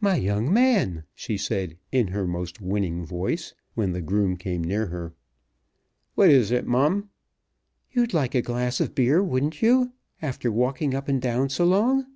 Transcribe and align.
"My 0.00 0.14
young 0.14 0.54
man," 0.54 1.02
she 1.16 1.36
said 1.36 1.76
in 1.90 2.06
her 2.14 2.28
most 2.28 2.60
winning 2.60 3.04
voice, 3.04 3.54
when 3.74 3.90
the 3.90 4.00
groom 4.00 4.36
came 4.36 4.62
near 4.62 4.86
her. 4.86 5.14
"What 6.14 6.28
is 6.30 6.52
it, 6.52 6.64
Mum?" 6.64 7.10
"You'd 7.90 8.14
like 8.14 8.36
a 8.36 8.40
glass 8.42 8.78
of 8.78 8.94
beer, 8.94 9.20
wouldn't 9.20 9.60
you; 9.60 9.94
after 10.22 10.52
walking 10.52 10.94
up 10.94 11.08
and 11.08 11.20
down 11.20 11.48
so 11.48 11.64
long?" 11.64 12.06